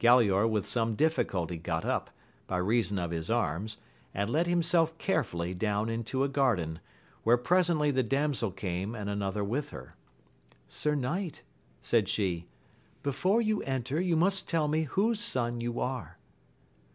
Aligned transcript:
Galaor 0.00 0.46
with 0.46 0.68
some 0.68 0.96
difficulty 0.96 1.56
got 1.56 1.82
up, 1.82 2.10
by 2.46 2.58
reason 2.58 2.98
of 2.98 3.10
his 3.10 3.30
arms, 3.30 3.78
and 4.12 4.28
let 4.28 4.46
himself 4.46 4.98
carefully 4.98 5.54
down 5.54 5.88
into 5.88 6.22
a 6.22 6.28
garden, 6.28 6.80
where 7.22 7.38
presently 7.38 7.90
the 7.90 8.02
damsel 8.02 8.50
came, 8.50 8.94
and 8.94 9.08
another 9.08 9.42
with 9.42 9.70
her. 9.70 9.96
Sir 10.68 10.94
knight, 10.94 11.42
said 11.80 12.06
she, 12.06 12.46
before 13.02 13.40
you 13.40 13.62
enter 13.62 13.98
you 13.98 14.14
must 14.14 14.46
tell 14.46 14.68
me 14.68 14.82
whose 14.82 15.20
son 15.20 15.58
you 15.58 15.80
are. 15.80 16.18